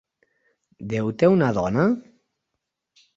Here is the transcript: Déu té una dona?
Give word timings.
Déu 0.93 1.11
té 1.23 1.29
una 1.33 1.49
dona? 1.59 1.85